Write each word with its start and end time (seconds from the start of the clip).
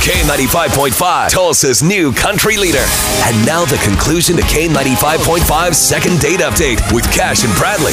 K95.5, 0.00 1.28
Tulsa's 1.28 1.82
new 1.82 2.10
country 2.14 2.56
leader. 2.56 2.84
And 3.26 3.44
now 3.44 3.66
the 3.66 3.76
conclusion 3.84 4.34
to 4.36 4.42
K95.5's 4.42 5.76
second 5.76 6.18
date 6.20 6.40
update 6.40 6.80
with 6.90 7.04
Cash 7.12 7.44
and 7.44 7.54
Bradley. 7.56 7.92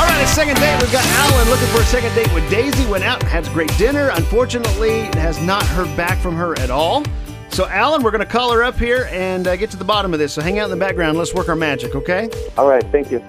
All 0.00 0.06
right, 0.08 0.22
a 0.22 0.26
second 0.26 0.56
date. 0.56 0.80
We've 0.80 0.90
got 0.90 1.04
Alan 1.04 1.48
looking 1.50 1.68
for 1.68 1.82
a 1.82 1.84
second 1.84 2.14
date 2.14 2.32
with 2.32 2.48
Daisy. 2.50 2.86
Went 2.86 3.04
out, 3.04 3.22
had 3.22 3.46
a 3.46 3.50
great 3.50 3.76
dinner. 3.76 4.08
Unfortunately, 4.14 5.02
has 5.18 5.38
not 5.42 5.62
heard 5.66 5.94
back 5.94 6.18
from 6.18 6.34
her 6.36 6.58
at 6.58 6.70
all. 6.70 7.04
So, 7.50 7.66
Alan, 7.68 8.02
we're 8.02 8.12
going 8.12 8.24
to 8.24 8.26
call 8.26 8.50
her 8.52 8.64
up 8.64 8.78
here 8.78 9.08
and 9.12 9.46
uh, 9.46 9.56
get 9.56 9.70
to 9.72 9.76
the 9.76 9.84
bottom 9.84 10.14
of 10.14 10.18
this. 10.18 10.32
So, 10.32 10.40
hang 10.40 10.58
out 10.58 10.64
in 10.64 10.70
the 10.70 10.82
background. 10.82 11.18
Let's 11.18 11.34
work 11.34 11.50
our 11.50 11.56
magic, 11.56 11.94
okay? 11.94 12.30
All 12.56 12.66
right, 12.66 12.84
thank 12.90 13.10
you. 13.10 13.22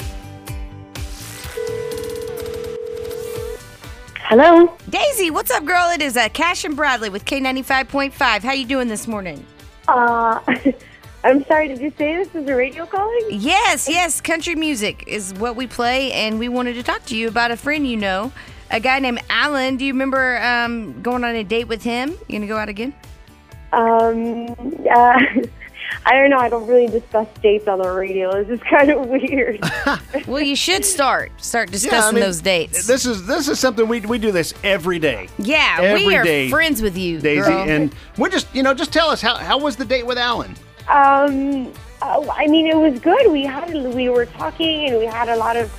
Hello. 4.30 4.76
Daisy, 4.90 5.32
what's 5.32 5.52
up, 5.52 5.64
girl? 5.64 5.90
It 5.90 6.02
is 6.02 6.18
uh, 6.18 6.28
Cash 6.28 6.66
and 6.66 6.76
Bradley 6.76 7.08
with 7.08 7.24
K95.5. 7.24 8.42
How 8.42 8.52
you 8.52 8.66
doing 8.66 8.90
this 8.90 9.08
morning? 9.08 9.46
Uh, 9.88 10.42
I'm 11.24 11.46
sorry. 11.46 11.70
Did 11.70 11.80
you 11.80 11.94
say 11.98 12.18
this 12.18 12.36
is 12.36 12.46
a 12.46 12.54
radio 12.54 12.86
calling? 12.86 13.22
Yes, 13.30 13.88
yes. 13.88 14.20
Country 14.20 14.54
music 14.54 15.06
is 15.08 15.34
what 15.36 15.56
we 15.56 15.66
play, 15.66 16.12
and 16.12 16.40
we 16.40 16.50
wanted 16.50 16.74
to 16.74 16.84
talk 16.84 17.06
to 17.06 17.16
you 17.16 17.30
about 17.30 17.52
a 17.52 17.56
friend 17.56 17.88
you 17.88 17.96
know, 17.96 18.34
a 18.70 18.82
guy 18.82 19.00
named 19.00 19.22
Alan. 19.30 19.78
Do 19.78 19.86
you 19.86 19.94
remember 19.94 20.42
um, 20.42 21.02
going 21.02 21.24
on 21.24 21.34
a 21.34 21.46
date 21.46 21.70
with 21.70 21.82
him? 21.82 22.10
You 22.28 22.38
gonna 22.40 22.48
go 22.48 22.58
out 22.58 22.68
again? 22.68 22.94
Um. 23.72 24.54
Uh, 24.94 25.20
I 26.08 26.14
don't 26.14 26.30
know. 26.30 26.38
I 26.38 26.48
don't 26.48 26.66
really 26.68 26.88
discuss 26.88 27.28
dates 27.44 27.68
on 27.68 27.80
the 27.80 27.92
radio. 27.92 28.42
This 28.42 28.60
is 28.62 28.66
kind 28.70 28.90
of 28.92 29.08
weird. 29.08 29.60
Well, 30.26 30.42
you 30.42 30.56
should 30.56 30.86
start 30.86 31.32
start 31.38 31.72
discussing 31.72 32.16
mean, 32.16 32.24
those 32.24 32.42
dates. 32.42 32.88
This 32.88 33.06
is 33.06 33.26
this 33.26 33.48
is 33.48 33.60
something 33.60 33.88
we 33.88 34.00
we 34.02 34.18
do 34.18 34.32
this 34.32 34.54
every 34.64 35.00
day. 35.00 35.28
yeah, 35.38 35.78
every 35.82 36.06
we 36.06 36.16
are 36.16 36.24
day, 36.24 36.50
friends 36.50 36.82
with 36.82 36.98
you, 36.98 37.20
Daisy, 37.20 37.50
girl. 37.50 37.70
and 37.70 37.94
we're 38.18 38.30
just 38.30 38.54
you 38.56 38.64
know 38.64 38.74
just 38.74 38.92
tell 38.94 39.10
us 39.10 39.22
how 39.22 39.36
how 39.36 39.58
was 39.58 39.76
the 39.76 39.86
date 39.86 40.06
with 40.06 40.18
Alan? 40.18 40.56
um. 40.90 41.72
uh, 42.02 42.26
I 42.32 42.48
mean, 42.48 42.68
it 42.68 42.78
was 42.78 43.00
good. 43.00 43.32
We 43.32 43.44
had 43.44 43.74
we 43.74 44.10
were 44.10 44.26
talking 44.26 44.90
and 44.90 44.98
we 45.00 45.06
had 45.06 45.30
a 45.30 45.36
lot 45.36 45.58
of 45.58 45.72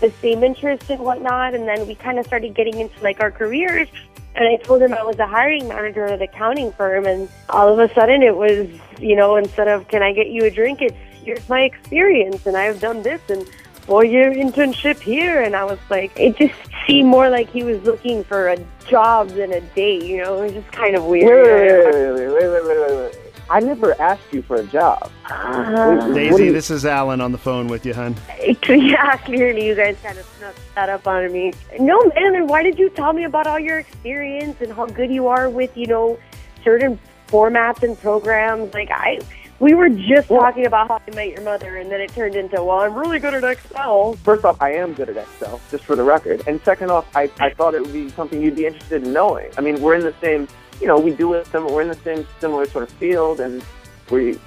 the 0.00 0.10
same 0.22 0.42
interests 0.42 0.90
and 0.90 1.00
whatnot. 1.00 1.54
And 1.54 1.66
then 1.66 1.86
we 1.86 1.94
kind 1.94 2.18
of 2.18 2.26
started 2.26 2.54
getting 2.54 2.78
into 2.78 3.00
like 3.02 3.20
our 3.20 3.30
careers. 3.30 3.88
And 4.36 4.48
I 4.48 4.56
told 4.56 4.82
him 4.82 4.92
I 4.92 5.02
was 5.02 5.18
a 5.18 5.26
hiring 5.26 5.68
manager 5.68 6.06
at 6.06 6.12
an 6.12 6.22
accounting 6.22 6.72
firm. 6.72 7.06
And 7.06 7.28
all 7.48 7.68
of 7.68 7.78
a 7.78 7.92
sudden, 7.94 8.22
it 8.22 8.36
was 8.36 8.68
you 8.98 9.16
know 9.16 9.36
instead 9.36 9.68
of 9.68 9.88
can 9.88 10.02
I 10.02 10.12
get 10.12 10.28
you 10.28 10.44
a 10.44 10.50
drink, 10.50 10.82
it's 10.82 10.96
here's 11.24 11.48
my 11.48 11.62
experience 11.62 12.46
and 12.46 12.56
I've 12.56 12.80
done 12.80 13.02
this 13.02 13.20
and 13.30 13.48
four 13.86 14.04
year 14.04 14.32
internship 14.32 15.00
here. 15.00 15.42
And 15.42 15.54
I 15.54 15.64
was 15.64 15.78
like, 15.90 16.12
it 16.18 16.36
just 16.36 16.54
seemed 16.86 17.08
more 17.08 17.28
like 17.28 17.50
he 17.50 17.62
was 17.62 17.82
looking 17.82 18.24
for 18.24 18.48
a 18.48 18.58
job 18.86 19.28
than 19.30 19.52
a 19.52 19.60
date. 19.60 20.04
You 20.04 20.18
know, 20.18 20.42
it 20.42 20.44
was 20.44 20.52
just 20.52 20.72
kind 20.72 20.96
of 20.96 21.04
weird. 21.04 21.46
wait, 21.46 21.94
wait, 21.94 22.12
wait, 22.12 22.28
wait, 22.28 22.48
wait, 22.48 22.64
wait, 22.64 22.80
wait, 22.80 22.96
wait. 22.96 23.23
I 23.54 23.60
never 23.60 23.94
asked 24.02 24.32
you 24.32 24.42
for 24.42 24.56
a 24.56 24.64
job. 24.64 25.12
Uh, 25.30 26.12
Daisy, 26.12 26.46
you- 26.46 26.52
this 26.52 26.72
is 26.72 26.84
Alan 26.84 27.20
on 27.20 27.30
the 27.30 27.38
phone 27.38 27.68
with 27.68 27.86
you, 27.86 27.94
hun. 27.94 28.16
Yeah, 28.68 29.16
clearly 29.18 29.64
you 29.64 29.76
guys 29.76 29.96
kind 30.02 30.18
of 30.18 30.26
snuck 30.38 30.56
that 30.74 30.88
up 30.88 31.06
on 31.06 31.30
me. 31.32 31.52
No, 31.78 32.02
man, 32.16 32.34
and 32.34 32.48
why 32.48 32.64
did 32.64 32.80
you 32.80 32.90
tell 32.90 33.12
me 33.12 33.22
about 33.22 33.46
all 33.46 33.60
your 33.60 33.78
experience 33.78 34.60
and 34.60 34.72
how 34.72 34.86
good 34.86 35.08
you 35.08 35.28
are 35.28 35.48
with, 35.48 35.76
you 35.76 35.86
know, 35.86 36.18
certain 36.64 36.98
formats 37.28 37.84
and 37.84 37.96
programs? 38.00 38.74
Like, 38.74 38.90
I, 38.90 39.20
we 39.60 39.72
were 39.74 39.88
just 39.88 40.26
talking 40.26 40.66
about 40.66 40.88
how 40.88 41.00
I 41.06 41.14
met 41.14 41.28
your 41.28 41.42
mother, 41.42 41.76
and 41.76 41.92
then 41.92 42.00
it 42.00 42.12
turned 42.12 42.34
into, 42.34 42.56
well, 42.64 42.80
I'm 42.80 42.94
really 42.94 43.20
good 43.20 43.34
at 43.34 43.44
Excel. 43.44 44.14
First 44.24 44.44
off, 44.44 44.60
I 44.60 44.72
am 44.72 44.94
good 44.94 45.10
at 45.10 45.16
Excel, 45.16 45.60
just 45.70 45.84
for 45.84 45.94
the 45.94 46.02
record. 46.02 46.42
And 46.48 46.60
second 46.64 46.90
off, 46.90 47.06
I, 47.14 47.30
I 47.38 47.50
thought 47.50 47.74
it 47.74 47.82
would 47.82 47.92
be 47.92 48.08
something 48.10 48.42
you'd 48.42 48.56
be 48.56 48.66
interested 48.66 49.04
in 49.04 49.12
knowing. 49.12 49.52
I 49.56 49.60
mean, 49.60 49.80
we're 49.80 49.94
in 49.94 50.02
the 50.02 50.14
same, 50.20 50.48
you 50.80 50.86
know, 50.86 50.98
we 50.98 51.12
do 51.12 51.34
it 51.34 51.46
similar, 51.46 51.72
we're 51.72 51.82
in 51.82 51.88
the 51.88 51.94
same 51.94 52.26
similar 52.40 52.66
sort 52.66 52.84
of 52.84 52.90
field, 52.90 53.40
and 53.40 53.64
we 54.10 54.38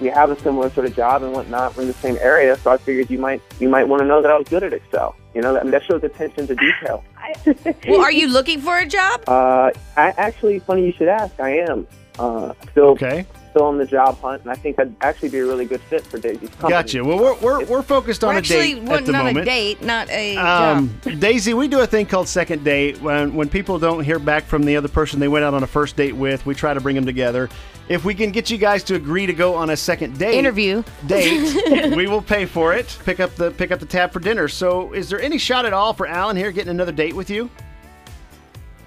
we 0.00 0.08
have 0.08 0.30
a 0.30 0.38
similar 0.40 0.70
sort 0.70 0.86
of 0.86 0.96
job 0.96 1.22
and 1.22 1.32
whatnot. 1.32 1.76
We're 1.76 1.82
in 1.82 1.88
the 1.88 1.94
same 1.94 2.16
area, 2.20 2.56
so 2.56 2.72
I 2.72 2.78
figured 2.78 3.10
you 3.10 3.18
might 3.18 3.42
you 3.60 3.68
might 3.68 3.84
want 3.84 4.00
to 4.00 4.06
know 4.06 4.20
that 4.22 4.30
I 4.30 4.38
was 4.38 4.48
good 4.48 4.62
at 4.62 4.72
Excel. 4.72 5.14
You 5.34 5.40
know, 5.42 5.58
I 5.58 5.62
mean, 5.62 5.72
that 5.72 5.82
shows 5.84 6.02
attention 6.02 6.46
to 6.46 6.54
detail. 6.54 7.04
well, 7.88 8.00
are 8.00 8.12
you 8.12 8.28
looking 8.28 8.60
for 8.60 8.78
a 8.78 8.86
job? 8.86 9.22
Uh, 9.26 9.70
I 9.96 10.14
actually, 10.16 10.60
funny 10.60 10.86
you 10.86 10.92
should 10.92 11.08
ask. 11.08 11.38
I 11.40 11.58
am 11.58 11.86
uh, 12.18 12.54
still 12.70 12.90
Okay. 12.90 13.26
Still 13.54 13.66
on 13.66 13.78
the 13.78 13.86
job 13.86 14.20
hunt, 14.20 14.42
and 14.42 14.50
I 14.50 14.56
think 14.56 14.80
I'd 14.80 14.92
actually 15.00 15.28
be 15.28 15.38
a 15.38 15.46
really 15.46 15.64
good 15.64 15.80
fit 15.82 16.04
for 16.04 16.18
Daisy's 16.18 16.48
company. 16.50 16.70
Gotcha. 16.70 17.04
Well, 17.04 17.18
we're, 17.18 17.34
we're, 17.36 17.64
we're 17.66 17.82
focused 17.82 18.24
on 18.24 18.30
We're 18.30 18.34
a 18.34 18.38
actually 18.38 18.74
date 18.74 18.82
wanting 18.82 18.92
at 18.94 19.06
the 19.06 19.14
on 19.18 19.24
moment. 19.26 19.38
a 19.38 19.44
date, 19.44 19.82
not 19.82 20.10
a 20.10 20.36
Um, 20.36 20.98
job. 21.04 21.20
Daisy, 21.20 21.54
we 21.54 21.68
do 21.68 21.78
a 21.80 21.86
thing 21.86 22.06
called 22.06 22.26
second 22.26 22.64
date. 22.64 23.00
When 23.00 23.32
when 23.34 23.48
people 23.48 23.78
don't 23.78 24.02
hear 24.02 24.18
back 24.18 24.44
from 24.44 24.64
the 24.64 24.76
other 24.76 24.88
person 24.88 25.20
they 25.20 25.28
went 25.28 25.44
out 25.44 25.54
on 25.54 25.62
a 25.62 25.66
first 25.68 25.94
date 25.94 26.16
with, 26.16 26.44
we 26.46 26.54
try 26.56 26.74
to 26.74 26.80
bring 26.80 26.96
them 26.96 27.06
together. 27.06 27.48
If 27.88 28.04
we 28.04 28.14
can 28.14 28.32
get 28.32 28.50
you 28.50 28.58
guys 28.58 28.82
to 28.84 28.94
agree 28.96 29.26
to 29.26 29.32
go 29.34 29.54
on 29.54 29.70
a 29.70 29.76
second 29.76 30.18
date 30.18 30.34
Interview. 30.38 30.82
date, 31.06 31.94
we 31.96 32.08
will 32.08 32.22
pay 32.22 32.46
for 32.46 32.72
it. 32.74 32.98
Pick 33.04 33.20
up 33.20 33.34
the 33.36 33.50
pick 33.52 33.70
up 33.70 33.78
the 33.78 33.86
tab 33.86 34.12
for 34.12 34.18
dinner. 34.20 34.48
So, 34.48 34.92
is 34.94 35.08
there 35.08 35.20
any 35.20 35.38
shot 35.38 35.64
at 35.64 35.72
all 35.72 35.92
for 35.92 36.06
Alan 36.08 36.36
here 36.36 36.50
getting 36.50 36.70
another 36.70 36.92
date 36.92 37.14
with 37.14 37.30
you? 37.30 37.50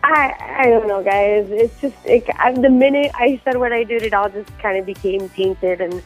I, 0.09 0.61
I 0.61 0.69
don't 0.69 0.87
know, 0.87 1.03
guys. 1.03 1.47
It's 1.49 1.81
just, 1.81 1.95
it, 2.05 2.25
the 2.61 2.69
minute 2.69 3.11
I 3.13 3.41
said 3.43 3.57
what 3.57 3.73
I 3.73 3.83
did, 3.83 4.03
it 4.03 4.13
all 4.13 4.29
just 4.29 4.57
kind 4.59 4.77
of 4.77 4.85
became 4.85 5.27
tainted, 5.29 5.81
and 5.81 6.01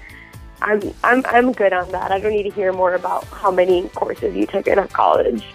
I'm, 0.62 0.81
I'm, 1.03 1.23
I'm 1.28 1.51
good 1.51 1.72
on 1.72 1.91
that. 1.91 2.12
I 2.12 2.19
don't 2.19 2.31
need 2.31 2.44
to 2.44 2.50
hear 2.50 2.73
more 2.73 2.95
about 2.95 3.25
how 3.25 3.51
many 3.51 3.89
courses 3.89 4.35
you 4.35 4.47
took 4.47 4.66
in 4.66 4.85
college. 4.88 5.45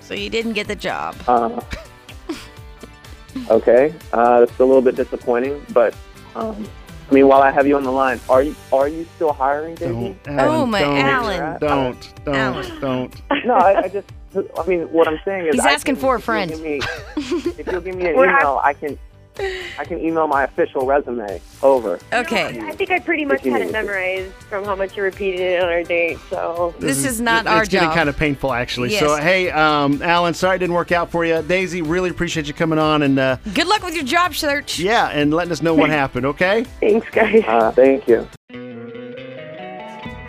So 0.00 0.14
you 0.14 0.30
didn't 0.30 0.54
get 0.54 0.68
the 0.68 0.74
job. 0.74 1.16
Uh, 1.28 1.60
okay, 3.50 3.94
uh, 4.14 4.40
that's 4.40 4.58
a 4.58 4.64
little 4.64 4.82
bit 4.82 4.96
disappointing, 4.96 5.64
but 5.74 5.94
um, 6.34 6.66
I 7.10 7.14
mean, 7.14 7.28
while 7.28 7.42
I 7.42 7.50
have 7.50 7.66
you 7.66 7.76
on 7.76 7.82
the 7.84 7.92
line, 7.92 8.20
are 8.28 8.42
you 8.42 8.56
are 8.72 8.88
you 8.88 9.06
still 9.16 9.32
hiring, 9.32 9.74
Daisy? 9.74 10.16
Don't, 10.24 10.28
Alan, 10.28 10.54
Oh, 10.54 10.66
my 10.66 10.80
don't, 10.80 10.96
Alan. 10.96 11.60
Don't, 11.60 12.24
don't, 12.24 12.34
Alan. 12.36 12.80
don't. 12.80 13.22
No, 13.44 13.54
I, 13.54 13.82
I 13.82 13.88
just. 13.88 14.08
I 14.36 14.66
mean, 14.66 14.82
what 14.92 15.08
I'm 15.08 15.18
saying 15.24 15.46
is, 15.46 15.54
He's 15.56 15.64
I 15.64 15.72
asking 15.72 15.96
can- 15.96 16.02
for 16.02 16.14
a 16.14 16.18
if 16.18 16.26
you'll 16.26 16.34
friend. 16.34 16.60
me- 16.62 16.80
If 17.58 17.66
you'll 17.66 17.80
give 17.80 17.96
me 17.96 18.06
an 18.08 18.16
We're 18.16 18.30
email, 18.30 18.60
I 18.62 18.74
can. 18.74 18.98
I 19.78 19.84
can 19.84 19.98
email 20.00 20.26
my 20.26 20.42
official 20.44 20.84
resume 20.84 21.40
over. 21.62 21.98
Okay. 22.12 22.60
I 22.60 22.72
think 22.72 22.90
I 22.90 22.98
pretty 22.98 23.24
much 23.24 23.42
had 23.44 23.62
it 23.62 23.72
memorized 23.72 24.32
from 24.50 24.64
how 24.64 24.74
much 24.74 24.96
you 24.98 25.02
repeated 25.02 25.40
it 25.40 25.62
on 25.62 25.68
our 25.70 25.82
date. 25.82 26.18
So 26.28 26.74
This 26.78 27.06
is 27.06 27.20
not 27.22 27.46
it's 27.46 27.48
our 27.50 27.64
getting 27.64 27.88
job. 27.88 27.94
kind 27.94 28.08
of 28.10 28.16
painful, 28.18 28.52
actually. 28.52 28.90
So, 28.90 29.16
hey, 29.16 29.48
um, 29.50 30.02
Alan, 30.02 30.34
sorry 30.34 30.56
it 30.56 30.58
didn't 30.58 30.74
work 30.74 30.92
out 30.92 31.10
for 31.10 31.24
you. 31.24 31.40
Daisy, 31.42 31.80
really 31.80 32.10
appreciate 32.10 32.48
you 32.48 32.52
coming 32.52 32.78
on 32.78 33.02
and 33.02 33.18
uh, 33.18 33.36
Good 33.54 33.66
luck 33.68 33.82
with 33.82 33.94
your 33.94 34.04
job 34.04 34.34
search. 34.34 34.78
yeah, 34.78 35.06
and 35.08 35.32
letting 35.32 35.52
us 35.52 35.62
know 35.62 35.74
what 35.74 35.88
happened. 36.00 36.26
Okay. 36.26 36.64
thanks, 36.80 37.08
guys. 37.10 37.42
Uh, 37.46 37.70
thank 37.70 38.06
you. 38.08 38.28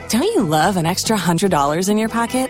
Don't 0.10 0.24
you 0.36 0.44
love 0.44 0.78
an 0.78 0.86
extra 0.86 1.18
$100 1.18 1.90
in 1.90 1.98
your 1.98 2.10
pocket? 2.10 2.50